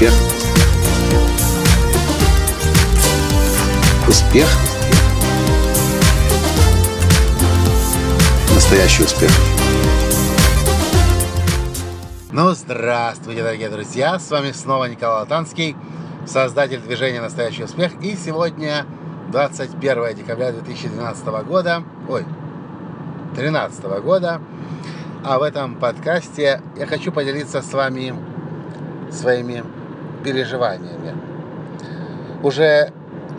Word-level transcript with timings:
Успех. 0.00 0.14
Успех. 4.08 4.48
Настоящий 8.54 9.02
успех. 9.02 9.30
Ну, 12.32 12.50
здравствуйте, 12.52 13.42
дорогие 13.42 13.68
друзья! 13.68 14.18
С 14.18 14.30
вами 14.30 14.52
снова 14.52 14.86
Николай 14.86 15.20
Латанский, 15.20 15.76
создатель 16.26 16.80
движения 16.80 17.20
«Настоящий 17.20 17.64
успех». 17.64 17.92
И 18.00 18.16
сегодня 18.16 18.86
21 19.32 20.14
декабря 20.14 20.52
2012 20.52 21.26
года, 21.44 21.82
ой, 22.08 22.24
2013 23.34 23.84
года. 24.02 24.40
А 25.26 25.38
в 25.38 25.42
этом 25.42 25.74
подкасте 25.74 26.62
я 26.78 26.86
хочу 26.86 27.12
поделиться 27.12 27.60
с 27.60 27.70
вами 27.74 28.14
своими 29.12 29.62
переживаниями. 30.24 31.14
Уже 32.42 32.92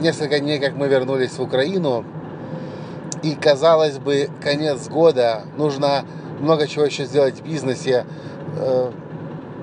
несколько 0.00 0.40
дней, 0.40 0.58
как 0.58 0.74
мы 0.74 0.88
вернулись 0.88 1.32
в 1.32 1.42
Украину, 1.42 2.04
и, 3.22 3.34
казалось 3.34 3.98
бы, 3.98 4.28
конец 4.42 4.88
года, 4.88 5.42
нужно 5.56 6.04
много 6.40 6.66
чего 6.66 6.84
еще 6.84 7.04
сделать 7.04 7.40
в 7.40 7.44
бизнесе, 7.44 8.04
э, 8.56 8.90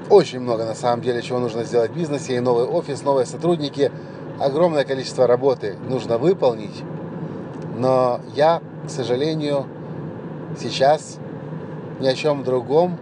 очень 0.09 0.39
много 0.39 0.65
на 0.65 0.75
самом 0.75 1.01
деле 1.01 1.21
чего 1.21 1.39
нужно 1.39 1.63
сделать 1.63 1.91
в 1.91 1.95
бизнесе, 1.95 2.35
и 2.35 2.39
новый 2.39 2.65
офис, 2.65 3.03
новые 3.03 3.25
сотрудники, 3.25 3.91
огромное 4.39 4.83
количество 4.83 5.27
работы 5.27 5.75
нужно 5.87 6.17
выполнить, 6.17 6.83
но 7.77 8.19
я, 8.35 8.61
к 8.85 8.89
сожалению, 8.89 9.65
сейчас 10.59 11.17
ни 11.99 12.07
о 12.07 12.13
чем 12.13 12.43
другом, 12.43 12.97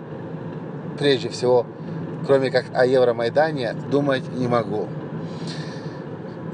прежде 0.99 1.29
всего, 1.29 1.65
кроме 2.25 2.51
как 2.51 2.65
о 2.73 2.85
Евромайдане, 2.85 3.73
думать 3.89 4.23
не 4.33 4.47
могу. 4.47 4.87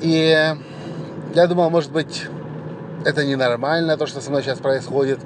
И 0.02 0.56
я 1.34 1.48
думал, 1.48 1.70
может 1.70 1.92
быть, 1.92 2.28
это 3.06 3.26
ненормально, 3.26 3.98
то, 3.98 4.08
что 4.08 4.22
со 4.22 4.30
мной 4.30 4.44
сейчас 4.44 4.60
происходит, 4.60 5.20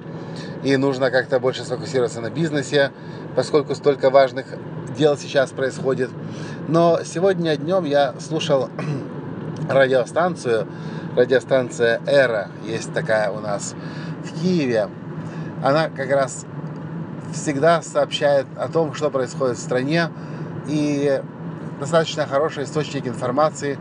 и 0.64 0.78
нужно 0.78 1.12
как-то 1.12 1.40
больше 1.40 1.64
сфокусироваться 1.64 2.22
на 2.22 2.30
бизнесе, 2.30 2.92
поскольку 3.36 3.76
столько 3.76 4.10
важных 4.10 4.46
дел 4.98 5.18
сейчас 5.18 5.52
происходит. 5.52 6.10
Но 6.68 7.00
сегодня 7.04 7.56
днем 7.58 7.86
я 7.86 8.14
слушал 8.20 8.70
радиостанцию, 9.70 10.68
радиостанция 11.16 12.02
«Эра», 12.06 12.50
есть 12.66 12.94
такая 12.94 13.32
у 13.32 13.40
нас 13.40 13.76
в 14.24 14.42
Киеве. 14.42 14.88
Она 15.64 15.90
как 15.90 16.12
раз 16.12 16.46
всегда 17.34 17.82
сообщает 17.82 18.46
о 18.58 18.68
том, 18.68 18.94
что 18.94 19.10
происходит 19.10 19.58
в 19.58 19.62
стране, 19.62 20.10
и 20.68 21.22
достаточно 21.80 22.28
хороший 22.28 22.64
источник 22.64 23.08
информации 23.08 23.78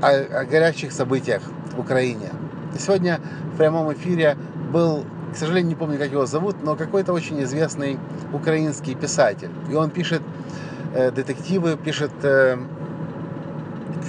о, 0.00 0.08
о 0.08 0.44
горячих 0.44 0.92
событиях 0.92 1.42
в 1.76 1.80
Украине. 1.80 2.30
И 2.74 2.78
сегодня 2.78 3.20
в 3.54 3.56
прямом 3.56 3.92
эфире 3.92 4.36
был, 4.72 5.04
к 5.32 5.36
сожалению, 5.36 5.70
не 5.70 5.74
помню, 5.74 5.98
как 5.98 6.10
его 6.10 6.26
зовут, 6.26 6.56
но 6.62 6.76
какой-то 6.76 7.12
очень 7.12 7.42
известный 7.42 7.98
украинский 8.32 8.94
писатель. 8.94 9.50
И 9.70 9.74
он 9.74 9.90
пишет 9.90 10.22
э, 10.94 11.10
детективы, 11.10 11.76
пишет, 11.76 12.12
э, 12.22 12.56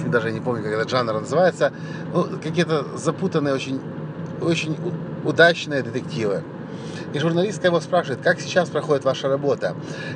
даже 0.06 0.30
не 0.30 0.40
помню, 0.40 0.62
как 0.62 0.72
этот 0.72 0.90
жанр 0.90 1.14
называется, 1.20 1.72
ну, 2.12 2.26
какие-то 2.42 2.96
запутанные, 2.96 3.54
очень, 3.54 3.80
очень 4.40 4.76
удачные 5.24 5.82
детективы. 5.82 6.42
И 7.12 7.18
журналистка 7.18 7.66
его 7.66 7.80
спрашивает, 7.80 8.20
как 8.22 8.40
сейчас 8.40 8.68
проходит 8.68 9.04
ваша 9.04 9.28
работа, 9.28 9.74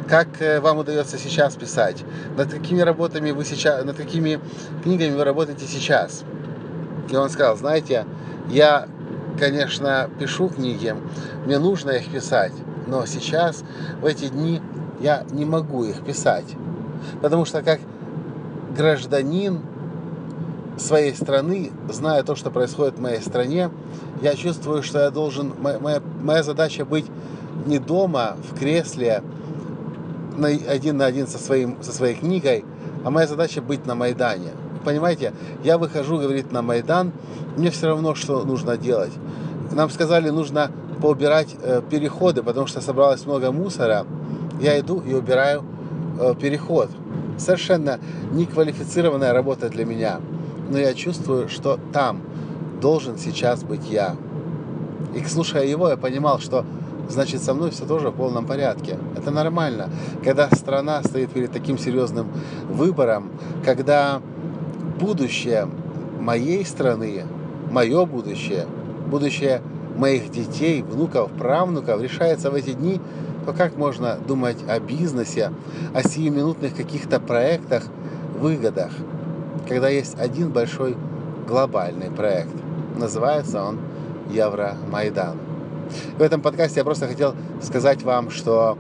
как 0.09 0.41
э, 0.41 0.61
вам 0.61 0.79
удается 0.79 1.19
сейчас 1.19 1.57
писать, 1.57 2.05
над 2.37 2.53
какими 2.53 2.81
работами 2.83 3.33
вы 3.33 3.45
сейчас, 3.45 3.85
над 3.85 3.97
какими 3.97 4.39
книгами 4.83 5.15
вы 5.15 5.25
работаете 5.25 5.67
сейчас. 5.67 6.23
И 7.11 7.17
он 7.17 7.31
сказал, 7.31 7.57
знаете, 7.57 8.07
я, 8.49 8.87
конечно, 9.39 10.09
пишу 10.19 10.49
книги, 10.49 10.95
мне 11.45 11.59
нужно 11.59 11.91
их 11.91 12.11
писать, 12.11 12.53
но 12.87 13.07
сейчас, 13.07 13.65
в 14.01 14.07
эти 14.07 14.29
дни, 14.29 14.63
я 15.01 15.25
не 15.33 15.45
могу 15.45 15.85
их 15.85 16.05
писать. 16.05 16.55
Потому 17.21 17.45
что 17.45 17.63
как 17.63 17.81
гражданин 18.77 19.61
своей 20.77 21.15
страны, 21.15 21.71
зная 21.89 22.23
то, 22.23 22.35
что 22.35 22.51
происходит 22.51 22.99
в 22.99 23.01
моей 23.01 23.21
стране, 23.21 23.71
я 24.23 24.35
чувствую, 24.35 24.83
что 24.83 25.01
я 25.01 25.11
должен, 25.11 25.53
моя, 25.61 26.01
моя 26.23 26.43
задача 26.43 26.85
быть 26.85 27.07
не 27.67 27.79
дома, 27.79 28.37
в 28.51 28.59
кресле, 28.59 29.23
на, 30.37 30.49
один 30.49 30.97
на 30.97 31.07
один 31.07 31.27
со, 31.27 31.39
своим, 31.39 31.83
со 31.83 31.93
своей 31.93 32.15
книгой, 32.17 32.65
а 33.05 33.11
моя 33.11 33.27
задача 33.27 33.63
быть 33.63 33.87
на 33.87 33.95
Майдане. 33.95 34.51
Понимаете, 34.85 35.33
я 35.63 35.79
выхожу, 35.79 36.19
говорит, 36.19 36.53
на 36.53 36.63
Майдан, 36.63 37.13
мне 37.57 37.71
все 37.71 37.87
равно, 37.87 38.15
что 38.15 38.45
нужно 38.45 38.77
делать. 38.77 39.13
Нам 39.71 39.89
сказали, 39.91 40.31
нужно 40.31 40.71
поубирать 41.01 41.55
э, 41.63 41.81
переходы, 41.89 42.43
потому 42.43 42.67
что 42.67 42.81
собралось 42.81 43.25
много 43.25 43.51
мусора. 43.51 44.07
Я 44.61 44.79
иду 44.79 45.01
и 45.01 45.15
убираю 45.15 45.65
э, 46.21 46.35
переход. 46.41 46.91
Совершенно 47.39 47.99
неквалифицированная 48.33 49.33
работа 49.33 49.69
для 49.69 49.85
меня 49.85 50.21
но 50.71 50.79
я 50.79 50.95
чувствую, 50.95 51.49
что 51.49 51.79
там 51.93 52.23
должен 52.81 53.19
сейчас 53.19 53.63
быть 53.63 53.89
я. 53.91 54.17
И 55.15 55.25
слушая 55.25 55.65
его, 55.65 55.89
я 55.89 55.97
понимал, 55.97 56.41
что 56.41 56.65
значит 57.09 57.43
со 57.43 57.55
мной 57.55 57.71
все 57.71 57.85
тоже 57.87 58.11
в 58.11 58.15
полном 58.15 58.47
порядке. 58.47 58.99
Это 59.17 59.31
нормально. 59.31 59.89
Когда 60.25 60.51
страна 60.51 61.03
стоит 61.03 61.31
перед 61.31 61.53
таким 61.53 61.79
серьезным 61.79 62.29
выбором, 62.69 63.31
когда 63.65 64.21
будущее 64.99 65.69
моей 66.21 66.65
страны, 66.65 67.25
мое 67.71 68.07
будущее, 68.07 68.67
будущее 69.11 69.61
моих 69.97 70.31
детей, 70.31 70.83
внуков, 70.83 71.31
правнуков 71.33 72.01
решается 72.01 72.51
в 72.51 72.55
эти 72.55 72.73
дни, 72.73 73.01
то 73.45 73.53
как 73.53 73.77
можно 73.77 74.17
думать 74.27 74.59
о 74.69 74.81
бизнесе, 74.81 75.53
о 75.93 76.03
сиюминутных 76.03 76.75
каких-то 76.75 77.21
проектах, 77.21 77.85
выгодах? 78.39 78.91
Когда 79.69 79.89
есть 79.89 80.19
один 80.19 80.51
большой 80.51 80.97
глобальный 81.47 82.11
проект. 82.11 82.55
Называется 82.97 83.63
он 83.63 83.79
Евромайдан. 84.31 85.37
В 86.19 86.23
этом 86.23 86.41
подкасте 86.41 86.81
я 86.81 86.85
просто 86.85 87.07
хотел 87.07 87.35
сказать 87.61 88.03
вам, 88.03 88.31
что 88.31 88.79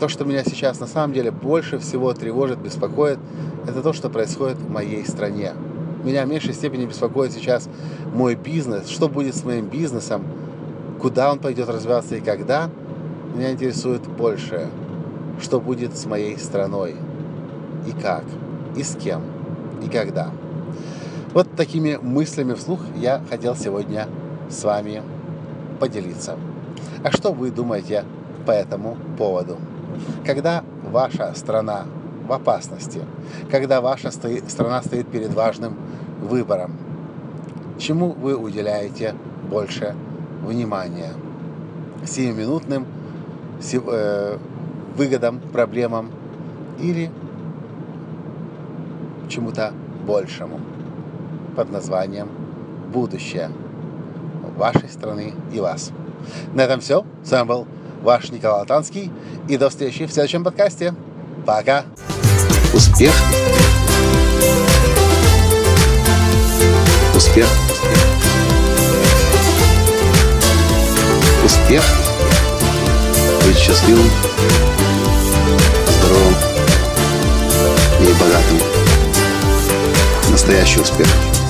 то, 0.00 0.08
что 0.08 0.24
меня 0.24 0.44
сейчас 0.44 0.80
на 0.80 0.86
самом 0.86 1.14
деле 1.14 1.30
больше 1.30 1.78
всего 1.78 2.12
тревожит, 2.12 2.58
беспокоит, 2.58 3.18
это 3.66 3.82
то, 3.82 3.92
что 3.92 4.10
происходит 4.10 4.58
в 4.58 4.70
моей 4.70 5.06
стране. 5.06 5.52
Меня 6.02 6.26
в 6.26 6.28
меньшей 6.28 6.52
степени 6.52 6.84
беспокоит 6.84 7.32
сейчас 7.32 7.68
мой 8.12 8.34
бизнес, 8.34 8.88
что 8.88 9.08
будет 9.08 9.34
с 9.34 9.44
моим 9.44 9.66
бизнесом, 9.66 10.22
куда 11.00 11.32
он 11.32 11.38
пойдет 11.38 11.68
развиваться 11.68 12.16
и 12.16 12.20
когда. 12.20 12.68
Меня 13.34 13.52
интересует 13.52 14.06
больше, 14.06 14.68
что 15.40 15.60
будет 15.60 15.96
с 15.96 16.04
моей 16.04 16.38
страной 16.38 16.96
и 17.86 17.92
как, 18.00 18.24
и 18.76 18.82
с 18.82 18.96
кем 18.96 19.22
и 19.84 19.88
когда. 19.88 20.30
Вот 21.32 21.54
такими 21.56 21.98
мыслями 22.00 22.54
вслух 22.54 22.80
я 22.96 23.20
хотел 23.28 23.56
сегодня 23.56 24.08
с 24.48 24.62
вами 24.64 25.02
поделиться. 25.80 26.36
А 27.02 27.10
что 27.10 27.32
вы 27.32 27.50
думаете 27.50 28.04
по 28.46 28.52
этому 28.52 28.96
поводу? 29.18 29.58
Когда 30.24 30.64
ваша 30.90 31.32
страна 31.34 31.86
в 32.26 32.32
опасности, 32.32 33.00
когда 33.50 33.80
ваша 33.80 34.10
страна 34.10 34.82
стоит 34.82 35.08
перед 35.08 35.34
важным 35.34 35.76
выбором, 36.22 36.72
чему 37.78 38.12
вы 38.12 38.36
уделяете 38.36 39.14
больше 39.50 39.94
внимания? 40.42 41.12
Сиюминутным 42.06 42.86
э, 43.72 44.38
выгодам, 44.96 45.40
проблемам 45.52 46.10
или 46.80 47.10
чему-то 49.28 49.72
большему 50.06 50.60
под 51.56 51.70
названием 51.70 52.28
«Будущее» 52.92 53.50
вашей 54.56 54.88
страны 54.88 55.34
и 55.52 55.60
вас. 55.60 55.90
На 56.52 56.62
этом 56.62 56.80
все. 56.80 57.04
С 57.24 57.30
вами 57.30 57.46
был 57.46 57.66
ваш 58.02 58.30
Николай 58.30 58.60
Латанский. 58.60 59.10
И 59.48 59.56
до 59.56 59.70
встречи 59.70 60.06
в 60.06 60.12
следующем 60.12 60.44
подкасте. 60.44 60.94
Пока. 61.46 61.84
Успех. 62.72 63.12
Успех. 67.14 67.46
Успех. 71.44 71.84
Быть 73.44 73.56
счастливым, 73.58 74.10
здоровым 75.88 76.34
и 78.00 78.12
богатым 78.20 78.63
настоящий 80.44 80.80
успех. 80.80 81.43